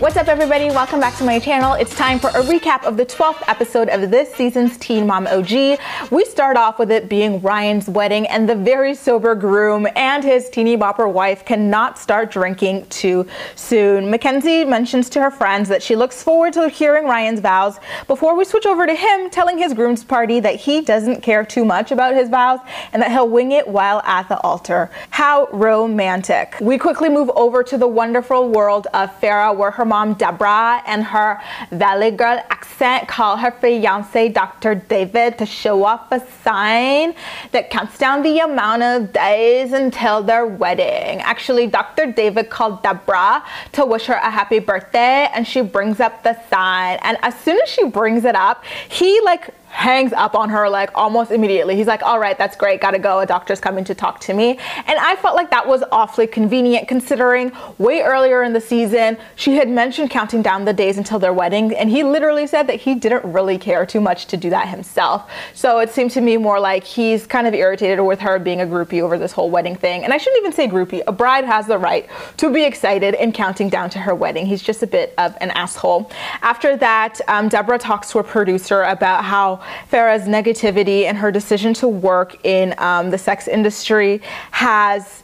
[0.00, 0.66] What's up everybody?
[0.66, 1.72] Welcome back to my channel.
[1.72, 5.80] It's time for a recap of the 12th episode of this season's Teen Mom OG.
[6.12, 10.50] We start off with it being Ryan's wedding and the very sober groom and his
[10.50, 13.26] teeny bopper wife cannot start drinking too
[13.56, 14.08] soon.
[14.08, 18.44] Mackenzie mentions to her friends that she looks forward to hearing Ryan's vows before we
[18.44, 22.14] switch over to him telling his groom's party that he doesn't care too much about
[22.14, 22.60] his vows
[22.92, 24.92] and that he'll wing it while at the altar.
[25.10, 26.54] How romantic.
[26.60, 31.02] We quickly move over to the wonderful world of Farrah where her mom Deborah and
[31.02, 31.40] her
[31.72, 34.74] Valley Girl accent call her fiance Dr.
[34.74, 37.14] David to show off a sign
[37.52, 41.20] that counts down the amount of days until their wedding.
[41.22, 42.12] Actually, Dr.
[42.12, 43.42] David called Deborah
[43.72, 46.98] to wish her a happy birthday and she brings up the sign.
[47.02, 50.90] And as soon as she brings it up, he like hangs up on her like
[50.94, 51.76] almost immediately.
[51.76, 53.20] He's like, all right, that's great, gotta go.
[53.20, 54.58] A doctor's coming to talk to me.
[54.86, 59.56] And I felt like that was awfully convenient considering way earlier in the season, she
[59.56, 61.74] had mentioned counting down the days until their wedding.
[61.74, 65.30] And he literally said that he didn't really care too much to do that himself.
[65.54, 68.66] So it seemed to me more like he's kind of irritated with her being a
[68.66, 70.04] groupie over this whole wedding thing.
[70.04, 71.02] And I shouldn't even say groupie.
[71.06, 74.46] A bride has the right to be excited in counting down to her wedding.
[74.46, 76.10] He's just a bit of an asshole.
[76.42, 79.57] After that, um, Deborah talks to a producer about how
[79.90, 84.20] Farrah's negativity and her decision to work in um, the sex industry
[84.50, 85.22] has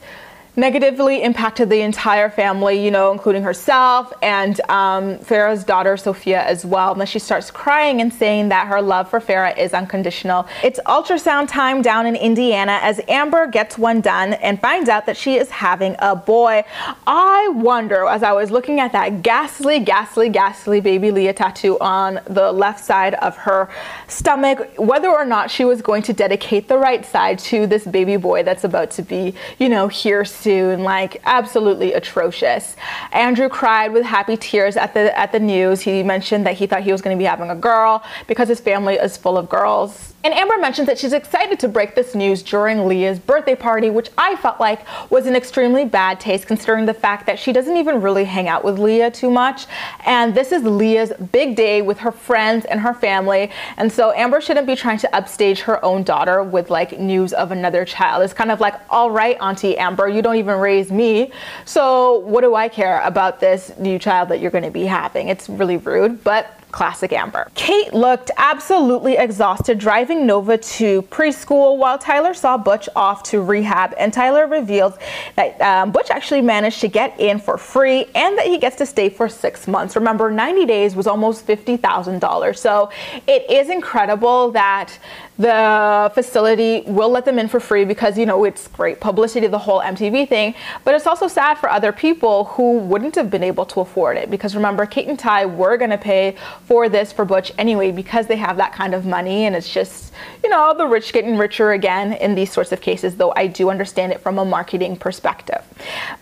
[0.56, 6.64] negatively impacted the entire family, you know, including herself and um, Farrah's daughter, Sophia, as
[6.64, 6.92] well.
[6.92, 10.46] And then she starts crying and saying that her love for Farrah is unconditional.
[10.62, 15.16] It's ultrasound time down in Indiana as Amber gets one done and finds out that
[15.16, 16.64] she is having a boy.
[17.06, 22.20] I wonder, as I was looking at that ghastly, ghastly, ghastly baby Leah tattoo on
[22.26, 23.68] the left side of her
[24.06, 28.16] stomach, whether or not she was going to dedicate the right side to this baby
[28.16, 32.76] boy that's about to be, you know, here like absolutely atrocious.
[33.12, 35.80] Andrew cried with happy tears at the at the news.
[35.80, 38.60] He mentioned that he thought he was going to be having a girl because his
[38.60, 40.14] family is full of girls.
[40.24, 44.08] And Amber mentions that she's excited to break this news during Leah's birthday party, which
[44.16, 48.00] I felt like was an extremely bad taste considering the fact that she doesn't even
[48.00, 49.66] really hang out with Leah too much.
[50.06, 53.50] And this is Leah's big day with her friends and her family.
[53.76, 57.52] And so Amber shouldn't be trying to upstage her own daughter with like news of
[57.52, 58.22] another child.
[58.22, 61.32] It's kind of like, all right, Auntie Amber, you don't even raise me.
[61.64, 65.28] So what do I care about this new child that you're going to be having?
[65.28, 67.52] It's really rude, but Classic Amber.
[67.54, 73.94] Kate looked absolutely exhausted driving Nova to preschool while Tyler saw Butch off to rehab
[73.96, 74.94] and Tyler reveals
[75.36, 78.86] that um, Butch actually managed to get in for free and that he gets to
[78.86, 79.94] stay for six months.
[79.94, 82.90] Remember 90 days was almost $50,000 so
[83.28, 84.98] it is incredible that
[85.38, 89.58] the facility will let them in for free because you know it's great publicity the
[89.58, 90.54] whole MTV thing.
[90.84, 94.30] But it's also sad for other people who wouldn't have been able to afford it.
[94.30, 96.36] Because remember Kate and Ty were going to pay
[96.66, 99.46] for this for Butch anyway because they have that kind of money.
[99.46, 100.12] And it's just
[100.44, 103.70] you know the rich getting richer again in these sorts of cases though I do
[103.70, 105.64] understand it from a marketing perspective.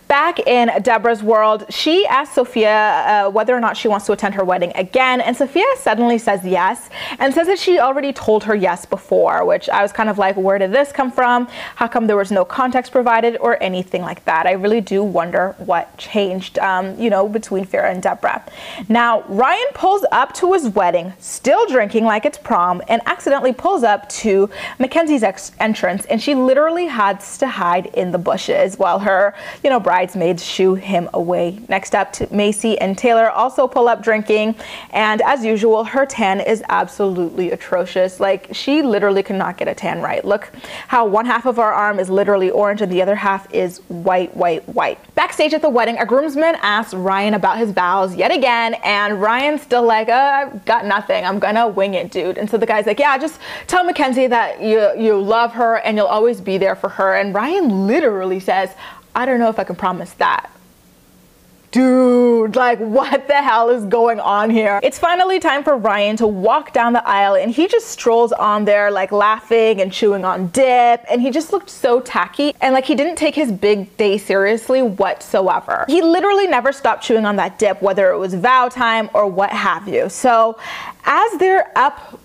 [0.07, 4.33] Back in Deborah's world she asked Sophia uh, whether or not she wants to attend
[4.33, 5.21] her wedding again.
[5.21, 9.43] And Sophia suddenly says yes and says that she already told her yes before before,
[9.45, 11.47] which I was kind of like, where did this come from?
[11.75, 14.47] How come there was no context provided or anything like that?
[14.47, 18.41] I really do wonder what changed, um, you know, between Farrah and Deborah.
[18.87, 23.83] Now, Ryan pulls up to his wedding, still drinking like it's prom, and accidentally pulls
[23.83, 24.49] up to
[24.79, 25.23] Mackenzie's
[25.59, 30.45] entrance, and she literally has to hide in the bushes while her, you know, bridesmaids
[30.45, 31.59] shoo him away.
[31.67, 34.55] Next up, to Maci and Taylor also pull up drinking,
[34.91, 38.21] and as usual, her tan is absolutely atrocious.
[38.21, 40.23] Like, she literally cannot get a tan right.
[40.23, 40.51] Look
[40.87, 44.37] how one half of our arm is literally orange and the other half is white,
[44.37, 44.99] white, white.
[45.15, 49.61] Backstage at the wedding, a groomsman asks Ryan about his vows yet again, and Ryan's
[49.63, 51.25] still like, uh, I've got nothing.
[51.25, 52.37] I'm gonna wing it, dude.
[52.37, 55.97] And so the guy's like, yeah, just tell Mackenzie that you, you love her and
[55.97, 57.15] you'll always be there for her.
[57.15, 58.69] And Ryan literally says,
[59.15, 60.52] I don't know if I can promise that
[61.73, 64.79] dude, like what the hell is going on here?
[64.83, 68.63] It's finally time for Ryan to walk down the aisle and he just strolls on
[68.63, 72.85] there like laughing and chewing on dip and he just looked so tacky and like
[72.85, 75.85] he didn't take his big day seriously whatsoever.
[75.87, 79.49] He literally never stopped chewing on that dip whether it was vow time or what
[79.49, 80.09] have you.
[80.09, 80.57] So
[81.05, 82.19] as they're up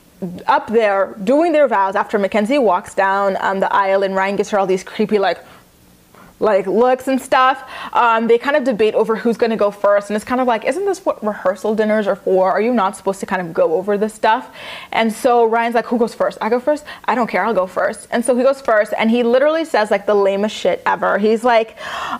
[0.46, 4.50] up there doing their vows after Mackenzie walks down um, the aisle and Ryan gives
[4.50, 5.38] her all these creepy like
[6.40, 7.69] like looks and stuff.
[7.93, 10.46] Um, they kind of debate over who's going to go first, and it's kind of
[10.46, 12.50] like, isn't this what rehearsal dinners are for?
[12.50, 14.55] Are you not supposed to kind of go over this stuff?
[14.93, 16.38] And so Ryan's like, who goes first?
[16.40, 16.85] I go first.
[17.05, 17.44] I don't care.
[17.44, 18.08] I'll go first.
[18.11, 21.19] And so he goes first, and he literally says like the lamest shit ever.
[21.19, 21.76] He's like,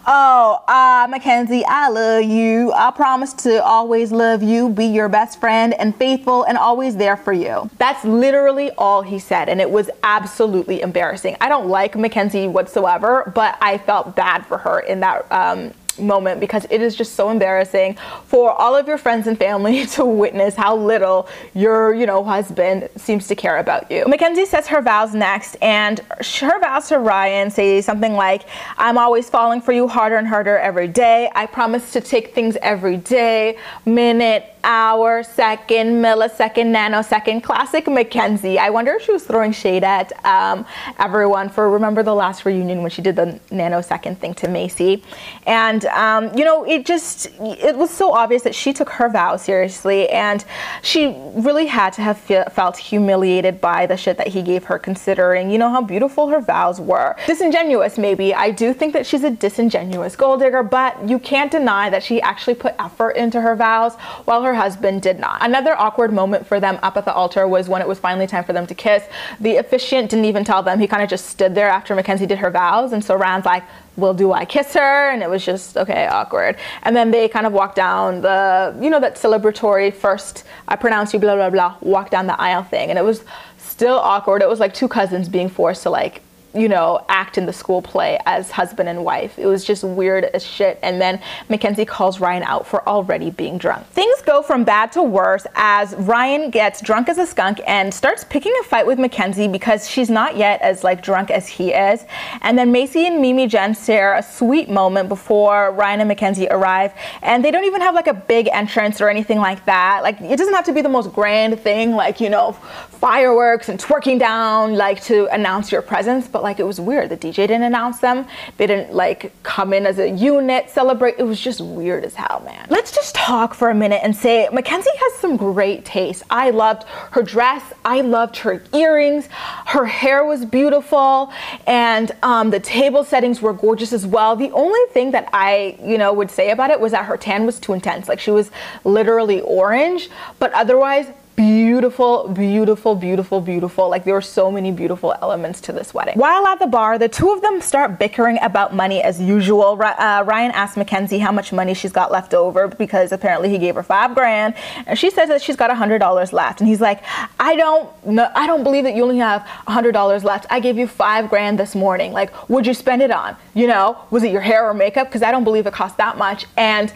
[0.07, 2.73] oh, uh, Mackenzie, I love you.
[2.73, 7.17] I promise to always love you, be your best friend, and faithful, and always there
[7.17, 7.71] for you.
[7.79, 11.37] That's literally all he said, and it was absolutely embarrassing.
[11.41, 16.41] I don't like Mackenzie whatsoever, but I felt bad for her in that um, moment
[16.41, 17.97] because it is just so embarrassing
[18.27, 22.89] for all of your friends and family to witness how little your, you know, husband
[22.97, 24.05] seems to care about you.
[24.07, 26.01] Mackenzie says her vows next, and
[26.41, 28.45] her vows to Ryan say something like,
[28.77, 31.31] I'm always falling for you harder and harder every day.
[31.35, 37.43] I promise to take things every day, minute, hour, second, millisecond, nanosecond.
[37.43, 38.59] Classic Mackenzie.
[38.59, 40.67] I wonder if she was throwing shade at um,
[40.99, 45.03] everyone for remember the last reunion when she did the nanosecond thing to Maci.
[45.47, 49.37] And um, you know, it just it was so obvious that she took her vow
[49.37, 50.45] seriously, and
[50.83, 54.79] she really had to have fe- felt humiliated by the shit that he gave her,
[54.79, 57.17] considering you know how beautiful her vows were.
[57.27, 58.35] Disingenuous, maybe.
[58.35, 62.21] I do think that she's a disingenuous gold digger, but you can't deny that she
[62.21, 63.95] actually put effort into her vows
[64.25, 65.45] while her husband did not.
[65.45, 68.45] Another awkward moment for them up at the altar was when it was finally time
[68.45, 69.05] for them to kiss.
[69.41, 70.79] The officiant didn't even tell them.
[70.81, 73.65] He kind of just stood there after Mackenzie did her vows, and so Ryan's like
[73.99, 75.11] well, do I kiss her?
[75.11, 76.57] And it was just, okay, awkward.
[76.85, 81.13] And then they kind of walked down the, you know, that celebratory first, I pronounce
[81.13, 82.91] you, blah, blah, blah, walk down the aisle thing.
[82.91, 83.25] And it was
[83.59, 84.41] still awkward.
[84.41, 86.23] It was like two cousins being forced to like
[86.55, 89.39] you know, act in the school play as husband and wife.
[89.39, 90.79] It was just weird as shit.
[90.83, 93.87] And then Mackenzie calls Ryan out for already being drunk.
[93.89, 98.25] Things go from bad to worse as Ryan gets drunk as a skunk and starts
[98.25, 102.05] picking a fight with Mackenzie because she's not yet as like drunk as he is.
[102.41, 106.93] And then Maci and Mimi Jen share a sweet moment before Ryan and Mackenzie arrive.
[107.23, 110.03] And they don't even have like a big entrance or anything like that.
[110.03, 112.57] Like it doesn't have to be the most grand thing, like, you know,
[113.01, 116.27] fireworks and twerking down, like to announce your presence.
[116.27, 117.11] But like it was weird.
[117.11, 118.27] The DJ didn't announce them.
[118.57, 121.15] They didn't like come in as a unit, celebrate.
[121.19, 122.67] It was just weird as hell, man.
[122.71, 126.23] Let's just talk for a minute and say Mackenzie has some great taste.
[126.31, 127.63] I loved her dress.
[127.85, 129.29] I loved her earrings.
[129.67, 131.33] Her hair was beautiful,
[131.67, 134.35] and um, the table settings were gorgeous as well.
[134.35, 137.47] The only thing that I, you know, would say about it was that her tan
[137.47, 138.09] was too intense.
[138.09, 138.51] Like she was
[138.85, 141.07] literally orange, but otherwise
[141.39, 143.89] beautiful, beautiful, beautiful, beautiful.
[143.89, 146.19] Like there were so many beautiful elements to this wedding.
[146.19, 149.81] While at the bar, the two of them start bickering about money as usual.
[149.81, 153.77] Uh, Ryan asks Mackenzie how much money she's got left over because apparently he gave
[153.77, 154.55] her five grand,
[154.85, 156.61] and she says that she's got a hundred dollars left.
[156.61, 157.05] And he's like,
[157.39, 160.45] I don't, no, I don't believe that you only have a hundred dollars left.
[160.51, 162.13] I gave you five grand this morning.
[162.13, 163.37] Like, would you spend it on?
[163.55, 165.07] You know, was it your hair or makeup?
[165.07, 166.47] Because I don't believe it cost that much.
[166.57, 166.93] And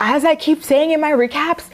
[0.00, 1.68] as I keep saying in my recaps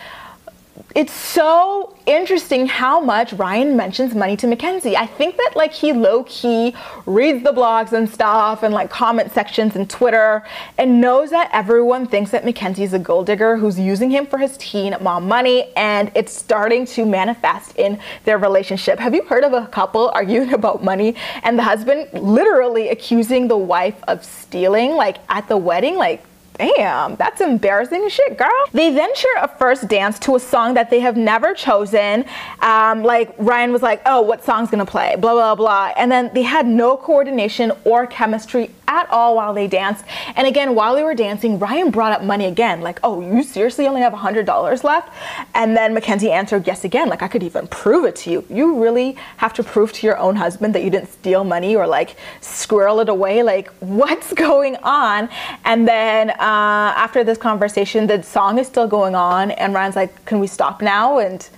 [0.94, 4.96] it's so interesting how much Ryan mentions money to Mackenzie.
[4.96, 6.74] I think that like he low key
[7.06, 10.44] reads the blogs and stuff and like comment sections and Twitter
[10.76, 14.56] and knows that everyone thinks that Mackenzie's a gold digger who's using him for his
[14.58, 18.98] teen mom money and it's starting to manifest in their relationship.
[18.98, 23.56] Have you heard of a couple arguing about money and the husband literally accusing the
[23.56, 25.96] wife of stealing like at the wedding?
[25.96, 26.24] Like
[26.58, 28.50] Damn, that's embarrassing shit, girl.
[28.72, 32.24] They then share a first dance to a song that they have never chosen.
[32.60, 35.16] Um, like Ryan was like, oh, what song's gonna play?
[35.16, 35.92] Blah, blah, blah.
[35.96, 40.04] And then they had no coordination or chemistry at all while they danced.
[40.36, 43.86] And again, while they were dancing, Ryan brought up money again, like, oh, you seriously
[43.86, 45.08] only have $100 left?
[45.54, 48.44] And then Mackenzie answered, yes, again, like I could even prove it to you.
[48.50, 51.86] You really have to prove to your own husband that you didn't steal money or
[51.86, 53.42] like squirrel it away.
[53.42, 55.30] Like, what's going on?
[55.64, 60.24] And then Uh, after this conversation, the song is still going on, and Ryan's like,
[60.24, 61.18] can we stop now?
[61.18, 61.48] And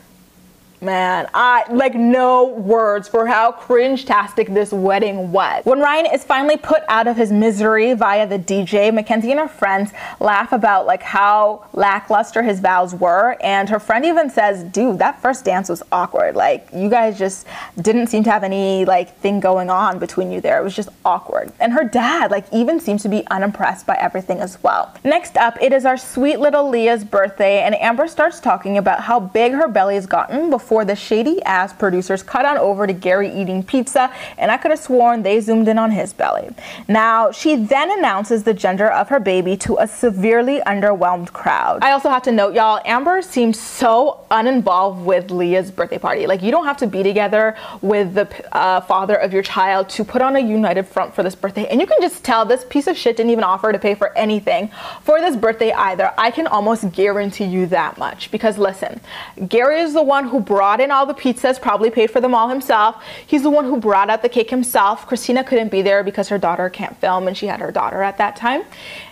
[0.85, 1.29] man.
[1.35, 5.65] I like no words for how cringe-tastic this wedding was.
[5.65, 9.49] When Ryan is finally put out of his misery via the DJ, Mackenzie and her
[9.49, 14.99] friends laugh about like how lackluster his vows were, and her friend even says, "Dude,
[14.99, 16.37] that first dance was awkward.
[16.37, 17.47] Like you guys just
[17.81, 20.61] didn't seem to have any like thing going on between you there.
[20.61, 24.41] It was just awkward." And her dad like even seems to be unimpressed by everything
[24.41, 24.93] as well.
[25.05, 29.21] Next up, it is our sweet little Leah's birthday, and Amber starts talking about how
[29.21, 33.31] big her belly has gotten before the shady ass producers cut on over to Gary
[33.31, 36.49] eating pizza, and I could have sworn they zoomed in on his belly.
[36.89, 41.85] Now, she then announces the gender of her baby to a severely underwhelmed crowd.
[41.85, 46.27] I also have to note, y'all, Amber seems so uninvolved with Leah's birthday party.
[46.27, 48.27] Like, you don't have to be together with the
[48.57, 51.67] uh, father of your child to put on a united front for this birthday.
[51.67, 54.17] And you can just tell this piece of shit didn't even offer to pay for
[54.17, 54.71] anything
[55.03, 56.15] for this birthday either.
[56.17, 58.31] I can almost guarantee you that much.
[58.31, 59.01] Because listen,
[59.49, 62.49] Gary is the one who brought in all the pizzas, probably paid for them all
[62.49, 63.03] himself.
[63.27, 65.07] He's the one who brought out the cake himself.
[65.09, 68.19] Kristina couldn't be there because her daughter can't film and she had her daughter at
[68.19, 68.65] that time.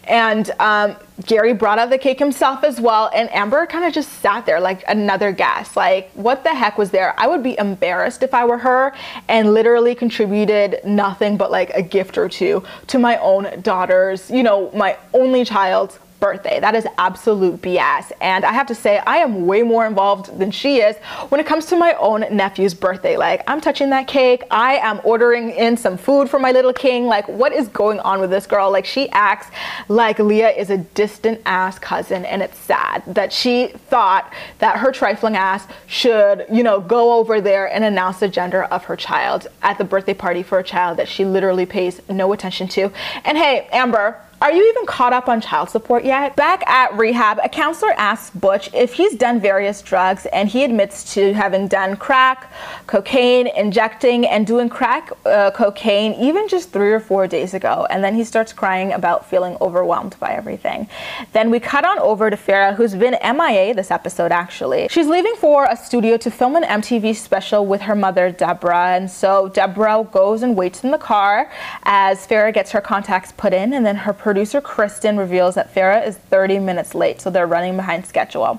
[0.05, 3.11] And um, Gary brought out the cake himself as well.
[3.15, 5.77] And Amber kind of just sat there like another guest.
[5.77, 7.15] Like, what the heck was there?
[7.19, 8.93] I would be embarrassed if I were her
[9.29, 14.43] and literally contributed nothing but like a gift or two to my own daughter's, you
[14.43, 16.61] know, my only child's birthday.
[16.61, 18.13] That is absolute BS.
[18.21, 20.95] And I have to say, I am way more involved than she is
[21.31, 23.17] when it comes to my own nephew's birthday.
[23.17, 24.45] Like, I'm touching that cake.
[24.49, 27.07] I am ordering in some food for my little king.
[27.07, 28.71] Like, what is going on with this girl?
[28.71, 29.49] Like, she acts
[29.89, 32.25] like Leah is a distant ass cousin.
[32.25, 37.41] And it's sad that she thought that her trifling ass should, you know, go over
[37.41, 40.99] there and announce the gender of her child at the birthday party for a child
[40.99, 42.93] that she literally pays no attention to.
[43.25, 46.35] And hey, Amber, are you even caught up on child support yet?
[46.35, 51.15] Back at rehab, a counselor asks Butch if he's done various drugs, and he admits
[51.15, 52.53] to having done crack,
[52.89, 57.87] cocaine, injecting, and doing crack uh, cocaine even just three or four days ago.
[57.89, 60.89] And then he starts crying about feeling overwhelmed by everything.
[61.33, 64.89] Then we cut on over to Farrah, who's been MIA this episode actually.
[64.91, 68.97] She's leaving for a studio to film an MTV special with her mother, Deborah.
[68.97, 71.49] And so Deborah goes and waits in the car
[71.85, 76.07] as Farrah gets her contacts put in, and then her producer Kristen reveals that Farrah
[76.07, 78.59] is 30 minutes late, so they're running behind schedule.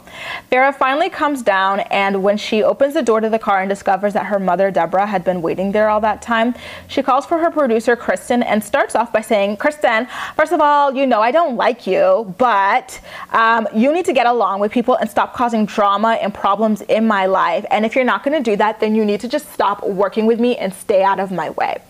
[0.52, 4.14] Farrah finally comes down, and when she opens the door to the car and discovers
[4.14, 6.54] that her mother, Deborah, had been waiting there all that time,
[6.88, 10.94] she calls for her producer Kristen and starts off by saying, Kristen, first of all,
[10.94, 13.02] you know I don't like you, but
[13.32, 17.08] um, you need to get along with people and stop causing drama and problems in
[17.08, 17.66] my life.
[17.72, 20.28] And if you're not going to do that, then you need to just stop working
[20.28, 21.82] with me and stay out of my way.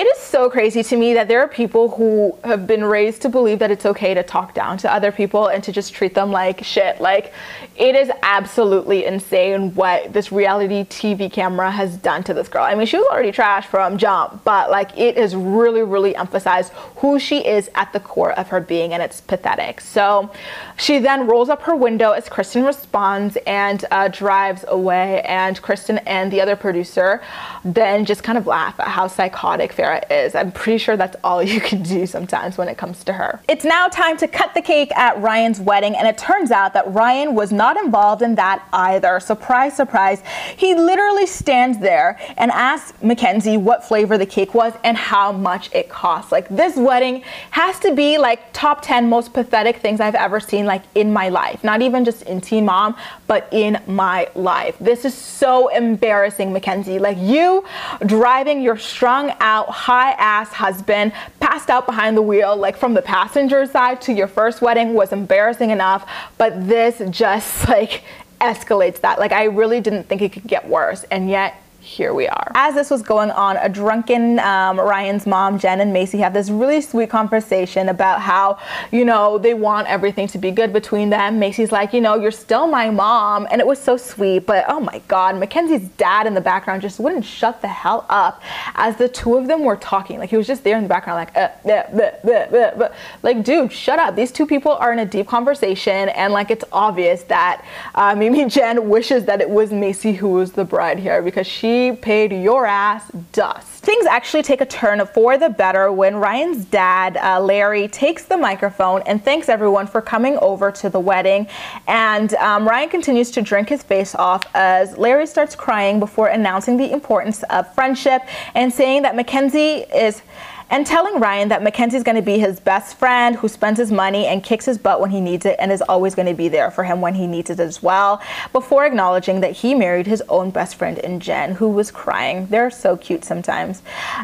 [0.00, 3.28] It is so crazy to me that there are people who have been raised to
[3.28, 6.32] believe that it's okay to talk down to other people and to just treat them
[6.32, 7.02] like shit.
[7.02, 7.34] Like,
[7.76, 12.62] it is absolutely insane what this reality TV camera has done to this girl.
[12.62, 16.72] I mean, she was already trash from jump, but like, it has really, really emphasized
[16.96, 19.82] who she is at the core of her being, and it's pathetic.
[19.82, 20.30] So
[20.78, 25.98] she then rolls up her window as Kristen responds and uh, drives away, and Kristen
[26.06, 27.20] and the other producer
[27.64, 30.34] then just kind of laugh at how psychotic Farrah is.
[30.34, 33.40] I'm pretty sure that's all you can do sometimes when it comes to her.
[33.48, 36.92] It's now time to cut the cake at Ryan's wedding, and it turns out that
[36.92, 39.20] Ryan was not involved in that either.
[39.20, 40.22] Surprise, surprise.
[40.56, 45.72] He literally stands there and asks Mackenzie what flavor the cake was and how much
[45.74, 46.32] it cost.
[46.32, 50.66] Like, this wedding has to be like top 10 most pathetic things I've ever seen,
[50.66, 51.64] like in my life.
[51.64, 54.76] Not even just in Teen Mom, but in my life.
[54.80, 56.98] This is so embarrassing, Mackenzie.
[56.98, 57.64] Like, you
[58.06, 63.02] driving your strung out, high ass husband passed out behind the wheel, like from the
[63.02, 66.08] passenger side to your first wedding was embarrassing enough,
[66.38, 68.04] but this just like
[68.40, 69.18] escalates that.
[69.18, 72.52] Like I really didn't think it could get worse, and yet here we are.
[72.54, 76.50] As this was going on, a drunken um, Ryan's mom, Jen and Maci, have this
[76.50, 78.58] really sweet conversation about how,
[78.92, 81.40] you know, they want everything to be good between them.
[81.40, 83.48] Maci's like, you know, you're still my mom.
[83.50, 84.46] And it was so sweet.
[84.46, 88.42] But oh my God, Mackenzie's dad in the background just wouldn't shut the hell up
[88.74, 90.18] as the two of them were talking.
[90.18, 93.72] Like he was just there in the background, like, uh, bleh, bleh, bleh, like, dude,
[93.72, 94.16] shut up.
[94.16, 96.10] These two people are in a deep conversation.
[96.10, 100.52] And like, it's obvious that uh, Mimi Jen wishes that it was Maci who was
[100.52, 101.69] the bride here because she
[102.00, 103.66] paid your ass dust.
[103.84, 108.36] Things actually take a turn for the better when Ryan's dad, uh, Larry, takes the
[108.36, 111.46] microphone and thanks everyone for coming over to the wedding.
[111.86, 116.76] And um, Ryan continues to drink his face off as Larry starts crying before announcing
[116.76, 118.22] the importance of friendship
[118.54, 120.22] and saying that Mackenzie is
[120.70, 124.26] and telling Ryan that Mackenzie's going to be his best friend who spends his money
[124.26, 126.70] and kicks his butt when he needs it and is always going to be there
[126.70, 128.22] for him when he needs it as well,
[128.52, 132.46] before acknowledging that he married his own best friend in Jen, who was crying.
[132.46, 133.82] They're so cute sometimes.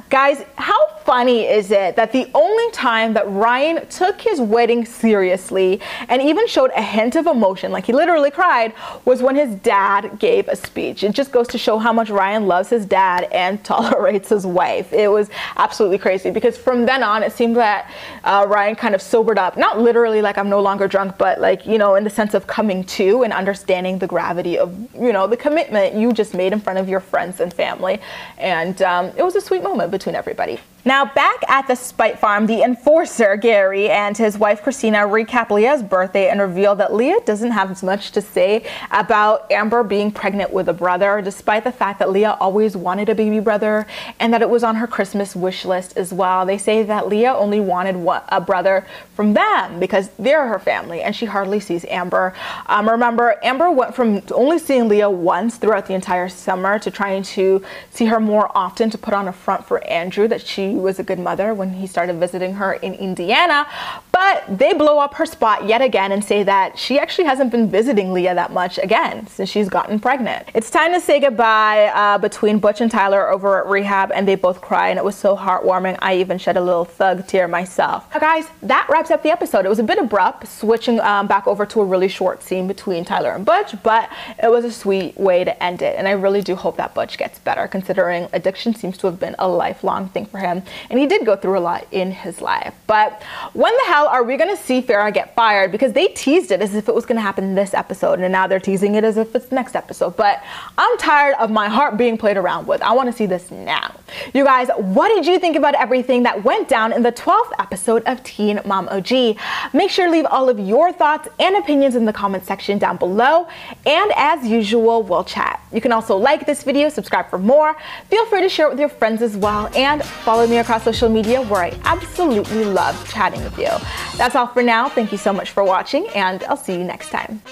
[0.08, 5.80] Guys, how funny is it that the only time that Ryan took his wedding seriously
[6.08, 8.74] and even showed a hint of emotion, like he literally cried,
[9.04, 11.04] was when his dad gave a speech.
[11.04, 14.92] It just goes to show how much Ryan loves his dad and tolerates his wife.
[14.92, 17.90] It was absolutely crazy because from then on, it seemed that
[18.22, 19.56] uh, Ryan kind of sobered up.
[19.56, 22.46] Not literally like I'm no longer drunk, but like, you know, in the sense of
[22.46, 26.60] coming to and understanding the gravity of, you know, the commitment you just made in
[26.60, 28.02] front of your friends and family.
[28.36, 30.60] And um, it was a sweet moment between everybody.
[30.86, 35.82] Now, back at the Spite Farm, the enforcer, Gary, and his wife, Kristina, recap Leah's
[35.82, 40.52] birthday and reveal that Leah doesn't have as much to say about Amber being pregnant
[40.52, 43.84] with a brother, despite the fact that Leah always wanted a baby brother
[44.20, 46.46] and that it was on her Christmas wish list as well.
[46.46, 47.96] They say that Leah only wanted
[48.28, 52.32] a brother from them because they're her family and she hardly sees Amber.
[52.66, 57.24] Um, remember, Amber went from only seeing Leah once throughout the entire summer to trying
[57.24, 60.98] to see her more often to put on a front for Andrew that she was
[60.98, 63.66] a good mother when he started visiting her in Indiana.
[64.12, 67.68] But they blow up her spot yet again and say that she actually hasn't been
[67.68, 70.48] visiting Leah that much again since she's gotten pregnant.
[70.54, 74.34] It's time to say goodbye uh, between Butch and Tyler over at rehab, and they
[74.34, 75.98] both cry, and it was so heartwarming.
[76.00, 78.06] I even shed a little thug tear myself.
[78.14, 79.66] Now, guys, that wraps up the episode.
[79.66, 83.04] It was a bit abrupt, switching um, back over to a really short scene between
[83.04, 84.10] Tyler and Butch, but
[84.42, 85.96] it was a sweet way to end it.
[85.98, 89.36] And I really do hope that Butch gets better, considering addiction seems to have been
[89.38, 92.74] a lifelong thing for him and he did go through a lot in his life.
[92.86, 95.72] But when the hell are we going to see Farrah get fired?
[95.72, 98.46] Because they teased it as if it was going to happen this episode, and now
[98.46, 100.16] they're teasing it as if it's next episode.
[100.16, 100.42] But
[100.78, 102.82] I'm tired of my heart being played around with.
[102.82, 103.94] I want to see this now.
[104.34, 108.02] You guys, what did you think about everything that went down in the 12th episode
[108.04, 109.36] of Teen Mom OG?
[109.72, 112.96] Make sure to leave all of your thoughts and opinions in the comment section down
[112.96, 113.48] below.
[113.84, 115.60] And as usual, we'll chat.
[115.72, 117.76] You can also like this video, subscribe for more.
[118.08, 121.42] Feel free to share it with your friends as well, and follow across social media
[121.42, 123.70] where I absolutely love chatting with you.
[124.16, 124.88] That's all for now.
[124.88, 127.42] Thank you so much for watching, and I'll see you next time.